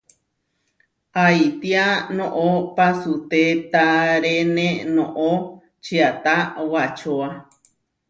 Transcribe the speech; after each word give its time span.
¿Aitía 1.25 1.85
noʼó 2.17 2.47
pasutétarene 2.75 4.67
noʼó? 4.95 5.29
čiatá 5.83 6.33
wacóa. 6.71 7.27